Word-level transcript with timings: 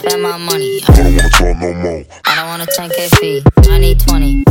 spend 0.00 0.22
my 0.22 0.36
money. 0.36 0.80
I 0.88 0.96
don't 0.96 1.14
wanna 1.14 1.30
talk 1.30 1.58
no 1.60 1.72
more. 1.74 2.04
I 2.24 2.34
don't 2.36 2.48
wanna 2.48 2.66
10k 2.66 3.16
fee. 3.18 3.42
I 3.70 3.78
need 3.78 4.00
20. 4.00 4.49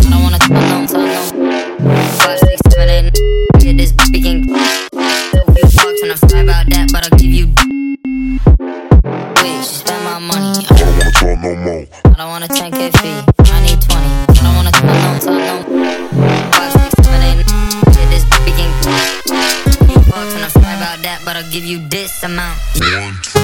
I 11.79 12.13
don't 12.17 12.29
want 12.29 12.43
a 12.43 12.47
10k 12.47 12.91
fee. 12.99 13.23
I 13.53 13.61
need 13.61 13.79
20. 13.79 13.87
I 13.87 14.43
don't 14.43 14.55
wanna 14.55 14.71
talk 14.71 14.83
no, 14.83 15.19
talk 15.19 15.67
no. 15.67 15.89
Few 19.87 20.01
bucks 20.11 20.33
and 20.35 20.43
I 20.43 20.49
fly 20.49 20.73
about 20.75 20.99
that, 21.03 21.21
but 21.23 21.37
I'll 21.37 21.51
give 21.51 21.63
you 21.63 21.87
this 21.87 22.23
amount. 22.23 22.59
One, 22.79 23.15
two, 23.23 23.38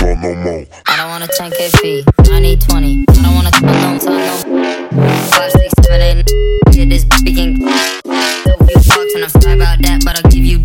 talk 0.00 0.22
no 0.22 0.34
more. 0.34 0.66
I 0.86 0.96
don't 0.96 1.08
want 1.08 1.24
a 1.24 1.28
10k 1.28 1.78
fee. 1.80 2.04
I 2.30 2.40
need 2.40 2.60
20. 2.60 3.04
I 3.08 3.12
don't 3.22 3.34
wanna 3.34 3.50
talk 3.50 3.62
no, 3.62 3.98
talk 3.98 4.46
no. 4.46 5.08
Five, 5.30 5.52
six, 5.52 5.72
seven, 5.82 6.00
eight. 6.00 6.26
Get 6.72 6.88
this 6.88 7.02
speaking. 7.02 7.60
So 7.60 8.56
few 8.66 8.76
bucks 8.76 9.14
and 9.14 9.24
I 9.24 9.28
fly 9.28 9.52
about 9.52 9.78
that, 9.82 10.02
but 10.04 10.16
I'll 10.16 10.30
give 10.30 10.44
you. 10.44 10.58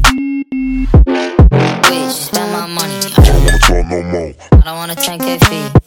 She 1.85 2.09
spend 2.11 2.51
my 2.51 2.67
money. 2.67 2.99
I 2.99 3.23
don't 3.23 3.43
wanna 3.43 3.59
talk 3.59 3.85
no 3.89 4.03
more. 4.03 4.33
I 4.51 4.61
don't 4.61 4.77
want 4.77 4.91
a 4.91 4.95
10k 4.95 5.45
fee. 5.45 5.84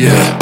Yeah. 0.00 0.39